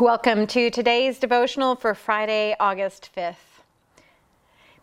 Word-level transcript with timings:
Welcome 0.00 0.48
to 0.48 0.70
today's 0.70 1.20
devotional 1.20 1.76
for 1.76 1.94
Friday, 1.94 2.56
August 2.58 3.10
5th. 3.16 3.36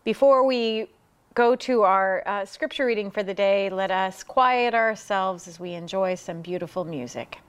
Before 0.04 0.46
we 0.46 0.86
go 1.34 1.54
to 1.54 1.82
our 1.82 2.22
uh, 2.24 2.46
scripture 2.46 2.86
reading 2.86 3.10
for 3.10 3.22
the 3.22 3.34
day, 3.34 3.68
let 3.68 3.90
us 3.90 4.22
quiet 4.22 4.72
ourselves 4.72 5.46
as 5.46 5.60
we 5.60 5.74
enjoy 5.74 6.14
some 6.14 6.40
beautiful 6.40 6.84
music. 6.84 7.40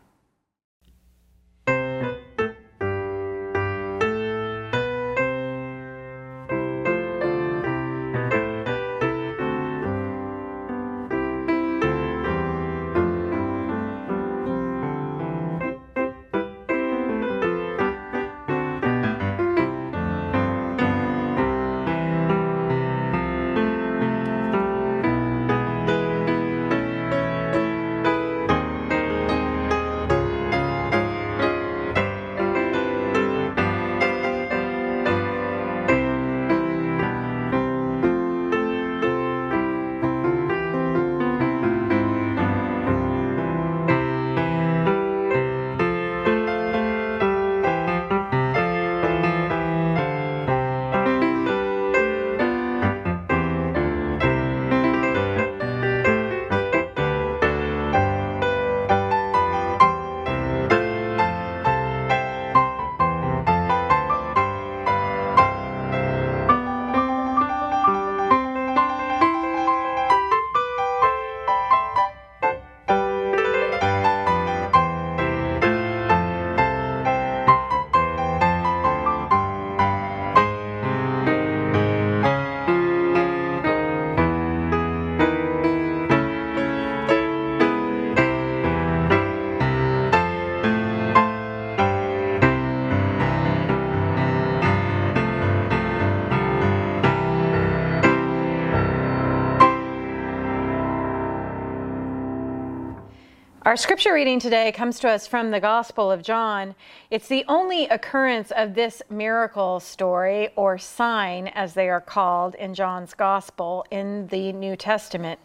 Our 103.74 103.78
scripture 103.78 104.14
reading 104.14 104.40
today 104.40 104.72
comes 104.72 105.00
to 105.00 105.10
us 105.10 105.26
from 105.26 105.50
the 105.50 105.60
Gospel 105.60 106.12
of 106.12 106.22
John. 106.22 106.76
It's 107.10 107.28
the 107.28 107.44
only 107.48 107.88
occurrence 107.88 108.52
of 108.52 108.76
this 108.76 109.02
miracle 109.10 109.80
story 109.80 110.50
or 110.56 110.78
sign, 110.78 111.48
as 111.48 111.74
they 111.74 111.90
are 111.90 112.00
called 112.00 112.54
in 112.54 112.76
John's 112.76 113.16
Gospel 113.16 113.84
in 113.90 114.28
the 114.28 114.54
New 114.54 114.76
Testament. 114.76 115.40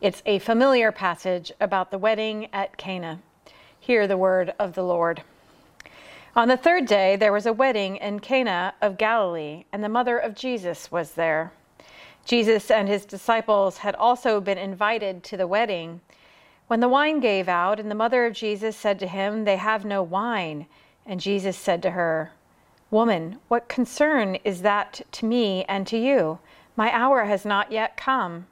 It's 0.00 0.22
a 0.24 0.38
familiar 0.38 0.92
passage 0.92 1.52
about 1.60 1.90
the 1.90 1.98
wedding 1.98 2.48
at 2.54 2.78
Cana. 2.78 3.20
Hear 3.78 4.06
the 4.06 4.16
word 4.16 4.54
of 4.58 4.72
the 4.72 4.82
Lord. 4.82 5.22
On 6.34 6.48
the 6.48 6.56
third 6.56 6.86
day, 6.86 7.16
there 7.16 7.34
was 7.34 7.44
a 7.44 7.52
wedding 7.52 7.96
in 7.96 8.20
Cana 8.20 8.72
of 8.80 8.96
Galilee, 8.96 9.66
and 9.74 9.84
the 9.84 9.90
mother 9.90 10.16
of 10.16 10.34
Jesus 10.34 10.90
was 10.90 11.10
there. 11.10 11.52
Jesus 12.24 12.70
and 12.70 12.88
his 12.88 13.04
disciples 13.04 13.76
had 13.76 13.94
also 13.96 14.40
been 14.40 14.56
invited 14.56 15.22
to 15.24 15.36
the 15.36 15.46
wedding. 15.46 16.00
When 16.66 16.80
the 16.80 16.88
wine 16.88 17.20
gave 17.20 17.48
out, 17.48 17.78
and 17.78 17.90
the 17.90 17.94
mother 17.94 18.24
of 18.24 18.32
Jesus 18.32 18.76
said 18.76 18.98
to 19.00 19.06
him, 19.06 19.44
They 19.44 19.56
have 19.56 19.84
no 19.84 20.02
wine. 20.02 20.66
And 21.04 21.20
Jesus 21.20 21.56
said 21.56 21.82
to 21.82 21.90
her, 21.90 22.32
Woman, 22.90 23.38
what 23.48 23.68
concern 23.68 24.36
is 24.44 24.62
that 24.62 25.02
to 25.12 25.26
me 25.26 25.64
and 25.68 25.86
to 25.86 25.98
you? 25.98 26.38
My 26.76 26.90
hour 26.92 27.24
has 27.24 27.44
not 27.44 27.70
yet 27.70 27.96
come. 27.96 28.46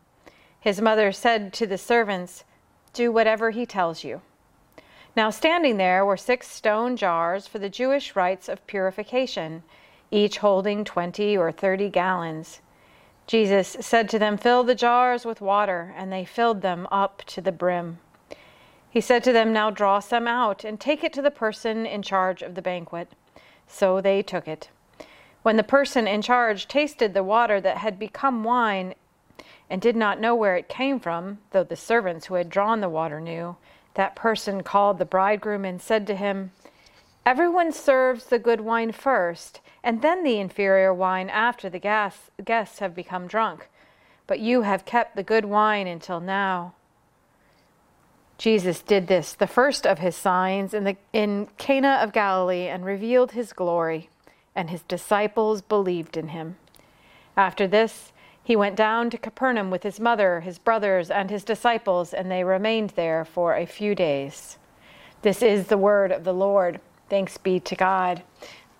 His 0.60 0.80
mother 0.80 1.10
said 1.10 1.52
to 1.54 1.66
the 1.66 1.78
servants, 1.78 2.44
Do 2.92 3.10
whatever 3.10 3.50
he 3.50 3.64
tells 3.64 4.04
you. 4.04 4.20
Now, 5.16 5.30
standing 5.30 5.76
there 5.76 6.04
were 6.04 6.16
six 6.16 6.48
stone 6.48 6.96
jars 6.96 7.46
for 7.46 7.58
the 7.58 7.68
Jewish 7.68 8.14
rites 8.14 8.48
of 8.48 8.66
purification, 8.66 9.62
each 10.10 10.38
holding 10.38 10.84
twenty 10.84 11.36
or 11.36 11.50
thirty 11.50 11.88
gallons. 11.88 12.60
Jesus 13.26 13.76
said 13.80 14.08
to 14.10 14.18
them, 14.18 14.36
Fill 14.36 14.64
the 14.64 14.74
jars 14.74 15.24
with 15.24 15.40
water, 15.40 15.94
and 15.96 16.12
they 16.12 16.24
filled 16.24 16.60
them 16.60 16.86
up 16.90 17.22
to 17.26 17.40
the 17.40 17.52
brim. 17.52 17.98
He 18.90 19.00
said 19.00 19.24
to 19.24 19.32
them, 19.32 19.52
Now 19.52 19.70
draw 19.70 20.00
some 20.00 20.26
out, 20.26 20.64
and 20.64 20.78
take 20.78 21.02
it 21.02 21.12
to 21.14 21.22
the 21.22 21.30
person 21.30 21.86
in 21.86 22.02
charge 22.02 22.42
of 22.42 22.54
the 22.54 22.62
banquet. 22.62 23.12
So 23.66 24.00
they 24.00 24.22
took 24.22 24.46
it. 24.46 24.68
When 25.42 25.56
the 25.56 25.62
person 25.62 26.06
in 26.06 26.22
charge 26.22 26.68
tasted 26.68 27.14
the 27.14 27.24
water 27.24 27.60
that 27.60 27.78
had 27.78 27.98
become 27.98 28.44
wine, 28.44 28.94
and 29.70 29.80
did 29.80 29.96
not 29.96 30.20
know 30.20 30.34
where 30.34 30.56
it 30.56 30.68
came 30.68 31.00
from, 31.00 31.38
though 31.52 31.64
the 31.64 31.76
servants 31.76 32.26
who 32.26 32.34
had 32.34 32.50
drawn 32.50 32.80
the 32.80 32.88
water 32.90 33.20
knew, 33.20 33.56
that 33.94 34.14
person 34.14 34.62
called 34.62 34.98
the 34.98 35.06
bridegroom 35.06 35.64
and 35.64 35.80
said 35.80 36.06
to 36.06 36.14
him, 36.14 36.52
Everyone 37.24 37.72
serves 37.72 38.24
the 38.24 38.38
good 38.38 38.60
wine 38.60 38.90
first, 38.90 39.60
and 39.84 40.02
then 40.02 40.24
the 40.24 40.38
inferior 40.38 40.92
wine 40.92 41.30
after 41.30 41.70
the 41.70 41.78
guests 41.78 42.78
have 42.80 42.94
become 42.94 43.28
drunk. 43.28 43.68
But 44.26 44.40
you 44.40 44.62
have 44.62 44.84
kept 44.84 45.14
the 45.14 45.22
good 45.22 45.44
wine 45.44 45.86
until 45.86 46.20
now. 46.20 46.74
Jesus 48.38 48.82
did 48.82 49.06
this, 49.06 49.34
the 49.34 49.46
first 49.46 49.86
of 49.86 50.00
his 50.00 50.16
signs, 50.16 50.74
in, 50.74 50.82
the, 50.82 50.96
in 51.12 51.46
Cana 51.58 52.00
of 52.02 52.12
Galilee, 52.12 52.66
and 52.66 52.84
revealed 52.84 53.32
his 53.32 53.52
glory, 53.52 54.08
and 54.56 54.68
his 54.68 54.82
disciples 54.82 55.62
believed 55.62 56.16
in 56.16 56.28
him. 56.28 56.56
After 57.36 57.68
this, 57.68 58.12
he 58.42 58.56
went 58.56 58.74
down 58.74 59.10
to 59.10 59.18
Capernaum 59.18 59.70
with 59.70 59.84
his 59.84 60.00
mother, 60.00 60.40
his 60.40 60.58
brothers, 60.58 61.08
and 61.08 61.30
his 61.30 61.44
disciples, 61.44 62.12
and 62.12 62.28
they 62.28 62.42
remained 62.42 62.90
there 62.90 63.24
for 63.24 63.54
a 63.54 63.64
few 63.64 63.94
days. 63.94 64.58
This 65.22 65.40
is 65.40 65.68
the 65.68 65.78
word 65.78 66.10
of 66.10 66.24
the 66.24 66.34
Lord. 66.34 66.80
Thanks 67.12 67.36
be 67.36 67.60
to 67.60 67.76
God. 67.76 68.22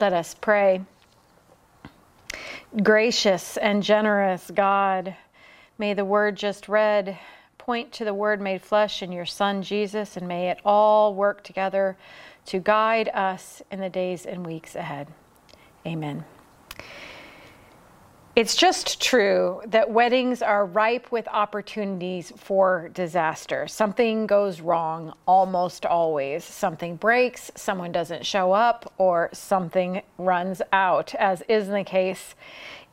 Let 0.01 0.15
us 0.15 0.35
pray. 0.35 0.81
Gracious 2.83 3.59
and 3.59 3.83
generous 3.83 4.51
God, 4.55 5.15
may 5.77 5.93
the 5.93 6.07
word 6.07 6.37
just 6.37 6.67
read 6.67 7.19
point 7.59 7.93
to 7.93 8.07
the 8.07 8.15
word 8.15 8.41
made 8.41 8.63
flesh 8.63 9.03
in 9.03 9.13
your 9.13 9.27
Son 9.27 9.61
Jesus, 9.63 10.17
and 10.17 10.27
may 10.27 10.49
it 10.49 10.61
all 10.65 11.15
work 11.15 11.45
together 11.45 11.99
to 12.47 12.59
guide 12.59 13.11
us 13.11 13.61
in 13.71 13.81
the 13.81 13.91
days 13.91 14.25
and 14.25 14.47
weeks 14.47 14.77
ahead. 14.77 15.09
Amen. 15.87 16.25
It's 18.35 18.57
just 18.57 18.99
true 18.99 19.61
that 19.67 19.91
weddings 19.91 20.41
are 20.41 20.65
ripe 20.65 21.13
with 21.13 21.29
opportunities 21.29 22.33
for 22.35 22.89
disaster. 22.95 23.69
Something 23.69 24.27
goes 24.27 24.63
wrong 24.63 25.13
almost 25.27 25.85
always. 25.85 26.43
Something 26.43 26.97
breaks, 26.97 27.51
someone 27.57 27.93
doesn't 27.93 28.25
show 28.25 28.53
up, 28.53 28.91
or 28.97 29.29
something 29.35 30.01
runs 30.17 30.63
out, 30.73 31.15
as 31.17 31.43
is 31.47 31.69
the 31.69 31.85
case 31.85 32.35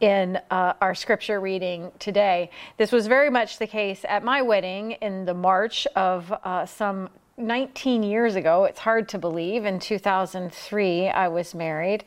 in 0.01 0.41
uh, 0.51 0.73
our 0.81 0.93
scripture 0.93 1.39
reading 1.39 1.89
today. 1.99 2.49
This 2.75 2.91
was 2.91 3.07
very 3.07 3.29
much 3.29 3.59
the 3.59 3.67
case 3.67 4.03
at 4.09 4.25
my 4.25 4.41
wedding 4.41 4.91
in 4.91 5.23
the 5.23 5.33
March 5.33 5.87
of 5.95 6.33
uh, 6.43 6.65
some 6.65 7.07
19 7.37 8.03
years 8.03 8.35
ago. 8.35 8.65
It's 8.65 8.79
hard 8.79 9.07
to 9.07 9.17
believe. 9.17 9.63
In 9.63 9.79
2003, 9.79 11.07
I 11.07 11.29
was 11.29 11.55
married 11.55 12.03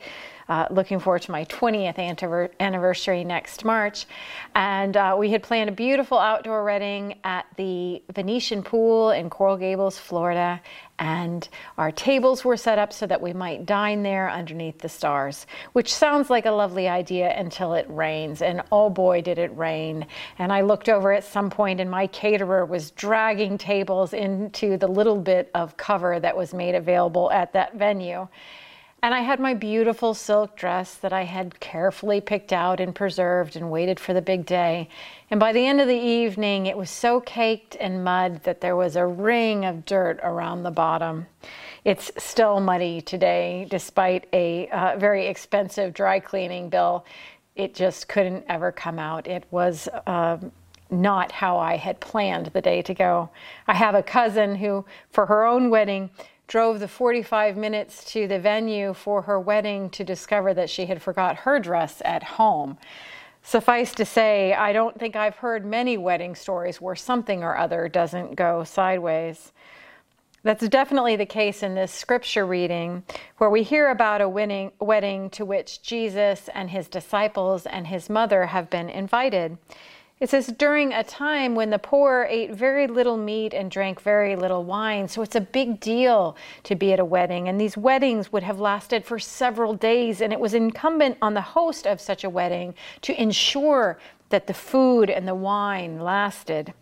uh, 0.49 0.67
looking 0.69 0.99
forward 0.99 1.21
to 1.23 1.31
my 1.31 1.45
20th 1.45 2.51
anniversary 2.59 3.23
next 3.23 3.63
March. 3.63 4.05
And 4.55 4.95
uh, 4.97 5.15
we 5.17 5.31
had 5.31 5.43
planned 5.43 5.69
a 5.69 5.73
beautiful 5.73 6.19
outdoor 6.19 6.63
wedding 6.63 7.19
at 7.23 7.45
the 7.57 8.01
Venetian 8.13 8.63
Pool 8.63 9.11
in 9.11 9.29
Coral 9.29 9.57
Gables, 9.57 9.97
Florida. 9.97 10.61
And 10.99 11.47
our 11.77 11.91
tables 11.91 12.45
were 12.45 12.55
set 12.55 12.77
up 12.77 12.93
so 12.93 13.07
that 13.07 13.19
we 13.19 13.33
might 13.33 13.65
dine 13.65 14.03
there 14.03 14.29
underneath 14.29 14.79
the 14.79 14.89
stars, 14.89 15.47
which 15.73 15.93
sounds 15.93 16.29
like 16.29 16.45
a 16.45 16.51
lovely 16.51 16.87
idea 16.87 17.33
until 17.35 17.73
it 17.73 17.85
rains. 17.89 18.41
And 18.41 18.61
oh 18.71 18.89
boy, 18.89 19.21
did 19.21 19.39
it 19.39 19.55
rain. 19.57 20.05
And 20.37 20.53
I 20.53 20.61
looked 20.61 20.89
over 20.89 21.11
at 21.11 21.23
some 21.23 21.49
point, 21.49 21.79
and 21.79 21.89
my 21.89 22.07
caterer 22.07 22.63
was 22.65 22.91
dragging 22.91 23.57
tables 23.57 24.13
into 24.13 24.77
the 24.77 24.87
little 24.87 25.17
bit 25.17 25.49
of 25.55 25.77
cover 25.77 26.19
that 26.19 26.37
was 26.37 26.53
made 26.53 26.75
available 26.75 27.31
at 27.31 27.53
that 27.53 27.73
venue. 27.75 28.27
And 29.03 29.13
I 29.13 29.19
had 29.19 29.41
my 29.41 29.53
beautiful 29.53 30.13
silk 30.13 30.55
dress 30.55 30.93
that 30.95 31.11
I 31.11 31.23
had 31.23 31.59
carefully 31.59 32.21
picked 32.21 32.53
out 32.53 32.79
and 32.79 32.95
preserved 32.95 33.57
and 33.57 33.69
waited 33.69 33.99
for 33.99 34.13
the 34.13 34.21
big 34.21 34.45
day. 34.45 34.87
And 35.29 35.41
by 35.41 35.51
the 35.51 35.67
end 35.67 35.81
of 35.81 35.89
the 35.89 35.93
evening, 35.93 36.67
it 36.67 36.77
was 36.77 36.89
so 36.89 37.19
caked 37.19 37.75
in 37.75 38.01
mud 38.01 38.43
that 38.43 38.61
there 38.61 38.77
was 38.77 38.95
a 38.95 39.05
ring 39.05 39.65
of 39.65 39.83
dirt 39.83 40.21
around 40.23 40.63
the 40.63 40.71
bottom. 40.71 41.25
It's 41.83 42.11
still 42.17 42.61
muddy 42.61 43.01
today, 43.01 43.67
despite 43.69 44.25
a 44.31 44.69
uh, 44.69 44.95
very 44.97 45.27
expensive 45.27 45.93
dry 45.93 46.21
cleaning 46.21 46.69
bill. 46.69 47.05
It 47.57 47.75
just 47.75 48.07
couldn't 48.07 48.45
ever 48.47 48.71
come 48.71 48.99
out. 48.99 49.27
It 49.27 49.43
was. 49.51 49.89
Um, 50.07 50.53
not 50.89 51.31
how 51.31 51.57
I 51.57 51.75
had 51.75 51.99
planned 51.99 52.47
the 52.47 52.61
day 52.61 52.83
to 52.83 52.93
go. 52.93 53.31
I 53.67 53.73
have 53.73 53.95
a 53.95 54.03
cousin 54.03 54.55
who, 54.55 54.85
for 55.09 55.25
her 55.25 55.43
own 55.43 55.71
wedding, 55.71 56.11
drove 56.47 56.79
the 56.79 56.87
45 56.87 57.57
minutes 57.57 58.03
to 58.11 58.27
the 58.27 58.39
venue 58.39 58.93
for 58.93 59.23
her 59.23 59.39
wedding 59.39 59.89
to 59.91 60.03
discover 60.03 60.53
that 60.53 60.69
she 60.69 60.85
had 60.85 61.01
forgot 61.01 61.37
her 61.37 61.59
dress 61.59 62.01
at 62.05 62.23
home. 62.23 62.77
Suffice 63.41 63.93
to 63.95 64.05
say, 64.05 64.53
I 64.53 64.71
don't 64.71 64.97
think 64.97 65.15
I've 65.15 65.35
heard 65.35 65.65
many 65.65 65.97
wedding 65.97 66.33
stories 66.33 66.79
where 66.79 66.95
something 66.95 67.43
or 67.43 67.57
other 67.57 67.89
doesn't 67.89 68.35
go 68.35 68.63
sideways. 68.63 69.51
That's 70.43 70.67
definitely 70.67 71.15
the 71.15 71.25
case 71.25 71.63
in 71.63 71.73
this 71.73 71.91
scripture 71.91 72.45
reading, 72.45 73.03
where 73.37 73.49
we 73.49 73.63
hear 73.63 73.89
about 73.89 74.21
a 74.21 74.27
winning, 74.27 74.73
wedding 74.79 75.29
to 75.31 75.45
which 75.45 75.81
Jesus 75.81 76.49
and 76.53 76.69
his 76.69 76.89
disciples 76.89 77.65
and 77.65 77.87
his 77.87 78.09
mother 78.09 78.47
have 78.47 78.69
been 78.69 78.89
invited. 78.89 79.57
It 80.19 80.29
says, 80.29 80.47
during 80.47 80.93
a 80.93 81.03
time 81.03 81.53
when 81.53 81.69
the 81.69 81.79
poor 81.79 82.25
ate 82.29 82.51
very 82.51 82.87
little 82.87 83.17
meat 83.17 83.53
and 83.53 83.69
drank 83.69 84.01
very 84.01 84.35
little 84.35 84.63
wine. 84.63 85.07
So 85.07 85.21
it's 85.21 85.35
a 85.35 85.41
big 85.41 85.79
deal 85.79 86.37
to 86.63 86.75
be 86.75 86.93
at 86.93 86.99
a 86.99 87.05
wedding. 87.05 87.49
And 87.49 87.59
these 87.59 87.75
weddings 87.75 88.31
would 88.31 88.43
have 88.43 88.59
lasted 88.59 89.03
for 89.03 89.19
several 89.19 89.73
days. 89.73 90.21
And 90.21 90.31
it 90.31 90.39
was 90.39 90.53
incumbent 90.53 91.17
on 91.21 91.33
the 91.33 91.41
host 91.41 91.85
of 91.85 91.99
such 91.99 92.23
a 92.23 92.29
wedding 92.29 92.73
to 93.01 93.21
ensure 93.21 93.99
that 94.29 94.47
the 94.47 94.53
food 94.53 95.09
and 95.09 95.27
the 95.27 95.35
wine 95.35 95.99
lasted. 95.99 96.73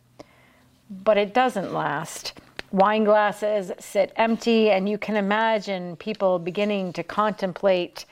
But 0.89 1.18
it 1.18 1.34
doesn't 1.34 1.74
last. 1.74 2.34
Wine 2.72 3.06
glasses 3.06 3.72
sit 3.80 4.13
empty, 4.18 4.69
and 4.69 4.88
you 4.88 4.98
can 4.98 5.18
imagine 5.18 5.95
people 5.95 6.38
beginning 6.38 6.94
to 6.94 7.04
contemplate 7.04 8.06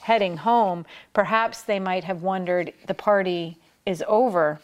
heading 0.00 0.38
home. 0.38 0.86
Perhaps 1.12 1.62
they 1.62 1.78
might 1.78 2.04
have 2.04 2.22
wondered 2.22 2.72
the 2.86 2.94
party 2.94 3.58
is 3.86 4.02
over. 4.06 4.60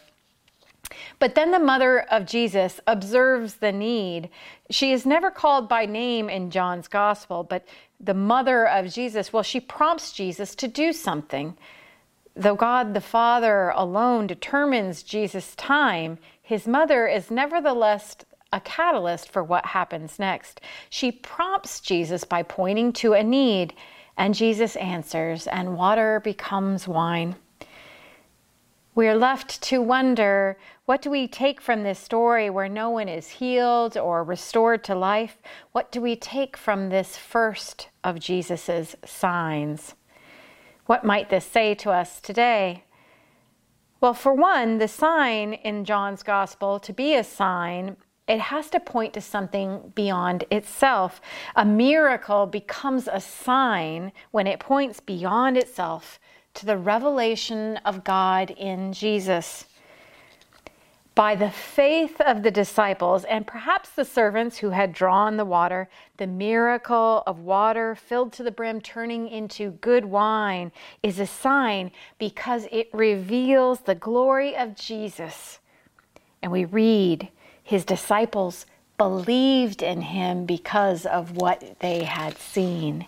But 1.19 1.35
then 1.35 1.51
the 1.51 1.59
mother 1.59 2.01
of 2.11 2.25
Jesus 2.25 2.79
observes 2.87 3.55
the 3.55 3.71
need. 3.71 4.29
She 4.69 4.91
is 4.91 5.05
never 5.05 5.31
called 5.31 5.69
by 5.69 5.85
name 5.85 6.29
in 6.29 6.51
John's 6.51 6.87
gospel, 6.87 7.43
but 7.43 7.65
the 7.99 8.13
mother 8.13 8.67
of 8.67 8.91
Jesus, 8.91 9.31
well, 9.31 9.43
she 9.43 9.59
prompts 9.59 10.11
Jesus 10.11 10.55
to 10.55 10.67
do 10.67 10.91
something. 10.91 11.55
Though 12.35 12.55
God 12.55 12.93
the 12.93 13.01
Father 13.01 13.69
alone 13.69 14.27
determines 14.27 15.03
Jesus' 15.03 15.55
time, 15.55 16.17
his 16.41 16.67
mother 16.67 17.07
is 17.07 17.29
nevertheless 17.31 18.15
a 18.51 18.59
catalyst 18.59 19.31
for 19.31 19.43
what 19.43 19.65
happens 19.67 20.19
next. 20.19 20.59
She 20.89 21.11
prompts 21.11 21.79
Jesus 21.79 22.23
by 22.23 22.43
pointing 22.43 22.91
to 22.93 23.13
a 23.13 23.23
need, 23.23 23.73
and 24.17 24.33
Jesus 24.33 24.75
answers, 24.75 25.47
and 25.47 25.77
water 25.77 26.19
becomes 26.19 26.87
wine. 26.87 27.35
We 28.93 29.07
are 29.07 29.15
left 29.15 29.61
to 29.63 29.81
wonder 29.81 30.57
what 30.83 31.01
do 31.01 31.09
we 31.09 31.25
take 31.25 31.61
from 31.61 31.83
this 31.83 31.97
story 31.97 32.49
where 32.49 32.67
no 32.67 32.89
one 32.89 33.07
is 33.07 33.29
healed 33.29 33.95
or 33.95 34.21
restored 34.21 34.83
to 34.83 34.95
life? 34.95 35.37
What 35.71 35.93
do 35.93 36.01
we 36.01 36.17
take 36.17 36.57
from 36.57 36.89
this 36.89 37.15
first 37.15 37.87
of 38.03 38.19
Jesus' 38.19 38.97
signs? 39.05 39.95
What 40.87 41.05
might 41.05 41.29
this 41.29 41.45
say 41.45 41.73
to 41.75 41.91
us 41.91 42.19
today? 42.19 42.83
Well, 44.01 44.13
for 44.13 44.33
one, 44.33 44.77
the 44.77 44.89
sign 44.89 45.53
in 45.53 45.85
John's 45.85 46.21
gospel, 46.21 46.77
to 46.79 46.91
be 46.91 47.15
a 47.15 47.23
sign, 47.23 47.95
it 48.27 48.41
has 48.41 48.69
to 48.71 48.79
point 48.81 49.13
to 49.13 49.21
something 49.21 49.93
beyond 49.95 50.43
itself. 50.51 51.21
A 51.55 51.63
miracle 51.63 52.45
becomes 52.45 53.07
a 53.07 53.21
sign 53.21 54.11
when 54.31 54.47
it 54.47 54.59
points 54.59 54.99
beyond 54.99 55.55
itself 55.55 56.19
to 56.53 56.65
the 56.65 56.77
revelation 56.77 57.77
of 57.77 58.03
God 58.03 58.51
in 58.51 58.93
Jesus. 58.93 59.65
By 61.13 61.35
the 61.35 61.51
faith 61.51 62.21
of 62.21 62.41
the 62.41 62.51
disciples 62.51 63.25
and 63.25 63.45
perhaps 63.45 63.89
the 63.89 64.05
servants 64.05 64.57
who 64.57 64.69
had 64.69 64.93
drawn 64.93 65.35
the 65.35 65.45
water, 65.45 65.89
the 66.17 66.27
miracle 66.27 67.23
of 67.27 67.39
water 67.39 67.95
filled 67.95 68.31
to 68.33 68.43
the 68.43 68.51
brim 68.51 68.79
turning 68.79 69.27
into 69.27 69.71
good 69.71 70.05
wine 70.05 70.71
is 71.03 71.19
a 71.19 71.27
sign 71.27 71.91
because 72.17 72.65
it 72.71 72.89
reveals 72.93 73.81
the 73.81 73.95
glory 73.95 74.55
of 74.55 74.75
Jesus. 74.75 75.59
And 76.41 76.51
we 76.51 76.63
read 76.63 77.27
his 77.61 77.83
disciples 77.83 78.65
believed 79.01 79.81
in 79.81 79.99
him 79.99 80.45
because 80.45 81.07
of 81.07 81.35
what 81.35 81.75
they 81.79 82.03
had 82.03 82.37
seen. 82.37 83.03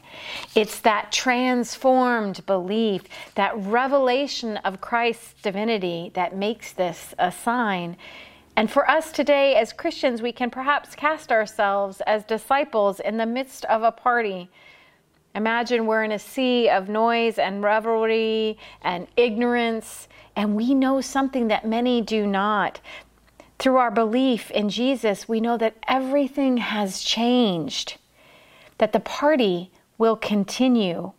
It's 0.55 0.79
that 0.79 1.11
transformed 1.11 2.43
belief, 2.47 3.03
that 3.35 3.55
revelation 3.55 4.57
of 4.57 4.81
Christ's 4.81 5.39
divinity 5.43 6.09
that 6.15 6.35
makes 6.35 6.71
this 6.71 7.13
a 7.19 7.31
sign. 7.31 7.95
And 8.55 8.71
for 8.71 8.89
us 8.89 9.11
today 9.11 9.53
as 9.53 9.71
Christians, 9.71 10.23
we 10.23 10.31
can 10.31 10.49
perhaps 10.49 10.95
cast 10.95 11.31
ourselves 11.31 12.01
as 12.07 12.23
disciples 12.23 12.99
in 12.99 13.17
the 13.17 13.27
midst 13.27 13.63
of 13.65 13.83
a 13.83 13.91
party. 13.91 14.49
Imagine 15.35 15.85
we're 15.85 16.03
in 16.03 16.11
a 16.11 16.17
sea 16.17 16.69
of 16.69 16.89
noise 16.89 17.37
and 17.37 17.61
revelry 17.61 18.57
and 18.81 19.05
ignorance, 19.15 20.07
and 20.35 20.55
we 20.55 20.73
know 20.73 21.01
something 21.01 21.49
that 21.49 21.67
many 21.67 22.01
do 22.01 22.25
not 22.25 22.81
through 23.59 23.77
our 23.77 23.91
belief 23.91 24.51
in 24.51 24.69
Jesus, 24.69 25.27
we 25.27 25.39
know 25.39 25.57
that 25.57 25.77
everything 25.87 26.57
has 26.57 27.01
changed, 27.01 27.97
that 28.77 28.93
the 28.93 28.99
party 28.99 29.71
will 29.97 30.15
continue. 30.15 31.13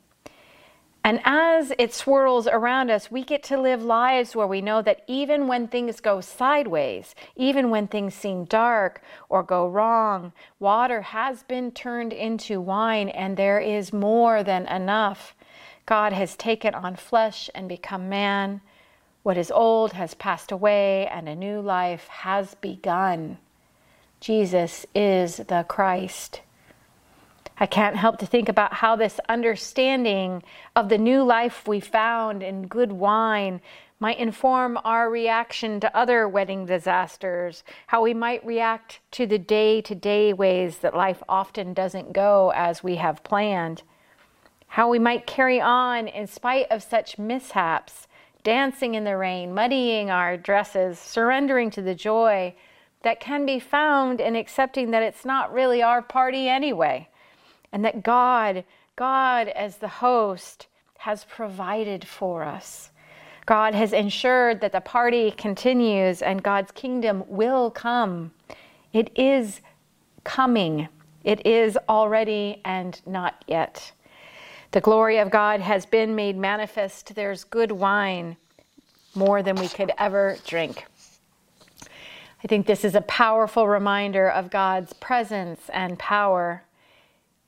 And 1.07 1.21
as 1.25 1.71
it 1.79 1.93
swirls 1.93 2.47
around 2.47 2.91
us, 2.91 3.11
we 3.11 3.25
get 3.25 3.43
to 3.45 3.61
live 3.61 3.83
lives 3.83 4.35
where 4.35 4.47
we 4.47 4.63
know 4.63 4.81
that 4.81 5.05
even 5.07 5.47
when 5.47 5.69
things 5.69 6.01
go 6.01 6.23
sideways, 6.23 7.15
even 7.37 7.69
when 7.69 7.87
things 7.89 8.15
seem 8.15 8.47
dark 8.47 9.03
or 9.29 9.43
go 9.43 9.69
wrong, 9.69 10.33
water 10.59 11.03
has 11.03 11.43
been 11.43 11.73
turned 11.73 12.15
into 12.15 12.59
wine 12.59 13.11
and 13.11 13.37
there 13.37 13.61
is 13.61 13.93
more 13.93 14.43
than 14.43 14.67
enough. 14.67 15.37
God 15.85 16.15
has 16.15 16.37
taken 16.37 16.75
on 16.75 16.97
flesh 16.97 17.51
and 17.55 17.69
become 17.69 18.09
man. 18.09 18.63
What 19.25 19.39
is 19.39 19.51
old 19.51 19.95
has 19.95 20.13
passed 20.13 20.53
away 20.53 21.07
and 21.07 21.31
a 21.31 21.35
new 21.35 21.59
life 21.59 22.09
has 22.09 22.57
begun. 22.57 23.39
Jesus 24.21 24.85
is 24.95 25.39
the 25.39 25.65
Christ. 25.67 26.43
I 27.59 27.65
can't 27.65 27.97
help 27.97 28.19
to 28.19 28.27
think 28.27 28.51
about 28.51 28.75
how 28.75 28.97
this 28.97 29.19
understanding 29.27 30.43
of 30.77 30.91
the 30.91 30.99
new 30.99 31.23
life 31.23 31.67
we 31.67 31.81
found 31.81 32.43
in 32.43 32.67
good 32.67 32.93
wine 32.93 33.63
might 33.99 34.19
inform 34.19 34.79
our 34.85 35.09
reaction 35.09 35.81
to 35.81 35.97
other 35.97 36.29
wedding 36.29 36.67
disasters, 36.67 37.65
how 37.87 38.03
we 38.03 38.13
might 38.13 38.45
react 38.45 39.01
to 39.13 39.27
the 39.27 39.39
day 39.39 39.81
to 39.81 39.95
day 39.95 40.35
ways 40.35 40.79
that 40.79 40.95
life 40.95 41.23
often 41.31 41.73
doesn't 41.73 42.13
go 42.13 42.53
as 42.55 42.85
we 42.85 42.97
have 42.97 43.25
planned, 43.25 43.85
how 44.67 44.91
we 44.91 44.99
might 44.99 45.27
carry 45.27 45.63
on 45.63 46.09
in 46.09 46.27
spite 46.27 46.67
of 46.71 46.83
such 46.83 47.17
mishaps 47.17 48.07
dancing 48.45 48.95
in 48.95 49.03
the 49.03 49.17
rain, 49.17 49.53
muddying 49.53 50.11
our 50.11 50.37
dresses, 50.37 50.99
surrendering 50.99 51.71
to 51.71 51.83
the 51.83 51.95
joy 51.95 52.55
that 53.03 53.19
can 53.19 53.45
be 53.45 53.59
found 53.59 54.21
in 54.21 54.37
accepting 54.37 54.93
that 54.93 55.03
it's 55.03 55.25
not 55.25 55.53
really 55.53 55.83
our 55.83 56.01
party 56.01 56.49
anyway, 56.49 57.09
and 57.73 57.85
that 57.85 58.05
God, 58.05 58.65
God 58.95 59.49
as 59.49 59.79
the 59.79 59.89
host, 59.89 60.69
has 60.99 61.25
provided 61.25 62.07
for 62.07 62.45
us. 62.45 62.91
God 63.47 63.75
has 63.75 63.93
ensured 63.93 64.61
that 64.63 64.73
the 64.73 64.81
party 64.81 65.31
continues 65.31 66.23
and 66.23 66.43
God's 66.43 66.71
kingdom 66.73 67.25
will 67.27 67.71
come. 67.71 68.33
It 68.93 69.11
is 69.15 69.61
coming. 70.23 70.89
It 71.25 71.47
is 71.47 71.77
already 71.89 72.63
and 72.65 73.01
not 73.05 73.45
yet. 73.47 73.93
The 74.75 74.81
glory 74.81 75.19
of 75.19 75.31
God 75.31 75.61
has 75.61 75.87
been 75.87 76.17
made 76.17 76.37
manifest. 76.37 77.15
There's 77.15 77.45
good 77.45 77.71
wine, 77.71 78.37
more 79.15 79.41
than 79.41 79.55
we 79.55 79.69
could 79.69 79.93
ever 79.99 80.37
drink. 80.49 80.87
I 82.43 82.49
think 82.49 82.67
this 82.67 82.85
is 82.85 82.97
a 82.97 83.01
powerful 83.03 83.69
reminder 83.69 84.29
of 84.29 84.51
God's 84.51 84.93
presence 84.95 85.61
and 85.73 85.97
power. 85.97 86.65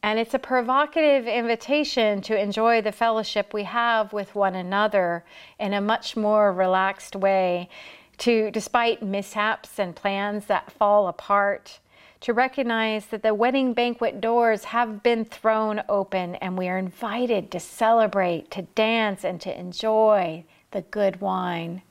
And 0.04 0.20
it's 0.20 0.34
a 0.34 0.38
provocative 0.38 1.26
invitation 1.26 2.20
to 2.20 2.40
enjoy 2.40 2.80
the 2.80 2.92
fellowship 2.92 3.52
we 3.52 3.64
have 3.64 4.12
with 4.12 4.36
one 4.36 4.54
another 4.54 5.24
in 5.58 5.72
a 5.72 5.80
much 5.80 6.16
more 6.16 6.52
relaxed 6.52 7.16
way, 7.16 7.68
to 8.18 8.52
despite 8.52 9.02
mishaps 9.02 9.80
and 9.80 9.96
plans 9.96 10.46
that 10.46 10.70
fall 10.70 11.08
apart, 11.08 11.80
to 12.20 12.32
recognize 12.32 13.06
that 13.06 13.22
the 13.22 13.34
wedding 13.34 13.72
banquet 13.72 14.20
doors 14.20 14.64
have 14.64 15.02
been 15.02 15.24
thrown 15.24 15.82
open 15.88 16.34
and 16.36 16.56
we 16.56 16.68
are 16.68 16.78
invited 16.78 17.50
to 17.50 17.60
celebrate, 17.60 18.50
to 18.50 18.62
dance, 18.62 19.24
and 19.24 19.40
to 19.40 19.58
enjoy 19.58 20.44
the 20.70 20.82
good 20.82 21.20
wine. 21.20 21.82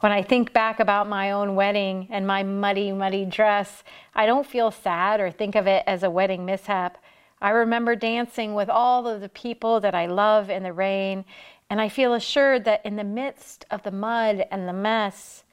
When 0.00 0.12
I 0.12 0.22
think 0.22 0.52
back 0.52 0.78
about 0.78 1.08
my 1.08 1.30
own 1.30 1.54
wedding 1.54 2.08
and 2.10 2.26
my 2.26 2.42
muddy, 2.42 2.92
muddy 2.92 3.24
dress, 3.24 3.82
I 4.14 4.26
don't 4.26 4.46
feel 4.46 4.70
sad 4.70 5.20
or 5.20 5.30
think 5.30 5.54
of 5.54 5.66
it 5.66 5.84
as 5.86 6.02
a 6.02 6.10
wedding 6.10 6.44
mishap. 6.44 6.98
I 7.40 7.50
remember 7.50 7.96
dancing 7.96 8.54
with 8.54 8.68
all 8.68 9.06
of 9.06 9.20
the 9.20 9.28
people 9.28 9.80
that 9.80 9.94
I 9.94 10.06
love 10.06 10.50
in 10.50 10.64
the 10.64 10.72
rain, 10.72 11.24
and 11.70 11.80
I 11.80 11.88
feel 11.88 12.12
assured 12.12 12.64
that 12.64 12.84
in 12.84 12.96
the 12.96 13.04
midst 13.04 13.64
of 13.70 13.82
the 13.84 13.90
mud 13.90 14.46
and 14.50 14.68
the 14.68 14.72
mess, 14.72 15.44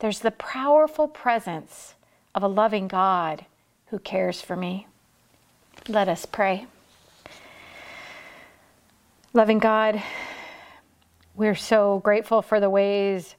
there's 0.00 0.20
the 0.20 0.30
powerful 0.32 1.08
presence 1.08 1.94
of 2.38 2.44
a 2.44 2.46
loving 2.46 2.86
God 2.86 3.44
who 3.86 3.98
cares 3.98 4.40
for 4.40 4.54
me. 4.54 4.86
Let 5.88 6.08
us 6.08 6.24
pray. 6.24 6.66
Loving 9.32 9.58
God, 9.58 10.00
we're 11.34 11.56
so 11.56 11.98
grateful 11.98 12.40
for 12.40 12.60
the 12.60 12.70
ways 12.70 13.34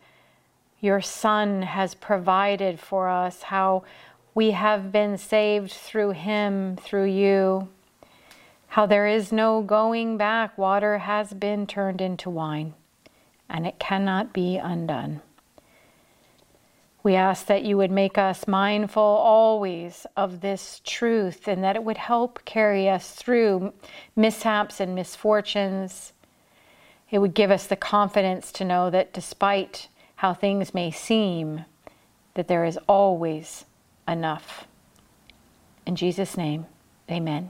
your 0.82 1.00
Son 1.00 1.62
has 1.62 1.96
provided 1.96 2.77
for 2.77 3.08
us, 3.08 3.44
how 3.44 3.86
we 4.36 4.51
have 4.51 4.91
been 4.91 5.18
saved 5.18 5.72
through 5.72 6.12
Him, 6.12 6.75
through 6.75 7.06
you, 7.06 7.70
how 8.68 8.86
there 8.86 9.08
is 9.08 9.32
no 9.32 9.62
going 9.62 10.18
back. 10.18 10.58
Water 10.58 10.98
has 10.98 11.32
been 11.34 11.65
turned 11.65 12.01
into 12.01 12.29
wine, 12.29 12.74
and 13.50 13.65
it 13.65 13.79
cannot 13.79 14.34
be 14.34 14.58
undone. 14.58 15.22
We 17.10 17.16
ask 17.16 17.48
that 17.48 17.63
you 17.63 17.75
would 17.78 17.89
make 17.89 18.20
us 18.20 18.48
mindful 18.48 19.01
always 19.01 20.06
of 20.16 20.42
this 20.42 20.80
truth 20.86 21.48
and 21.48 21.63
that 21.63 21.75
it 21.75 21.84
would 21.84 21.98
help 21.98 22.46
carry 22.46 22.88
us 22.88 23.16
through 23.16 23.74
mishaps 24.16 24.80
and 24.80 24.94
misfortunes. 24.94 26.13
It 27.10 27.18
would 27.18 27.34
give 27.34 27.50
us 27.50 27.66
the 27.66 27.75
confidence 27.75 28.51
to 28.51 28.63
know 28.63 28.92
that 28.92 29.12
despite 29.12 29.88
how 30.18 30.36
things 30.36 30.75
may 30.75 30.92
seem, 30.92 31.66
that 32.36 32.48
there 32.48 32.63
is 32.63 32.78
always 32.88 33.66
enough. 34.08 34.68
In 35.88 35.96
Jesus' 35.96 36.38
name, 36.38 36.68
amen. 37.10 37.50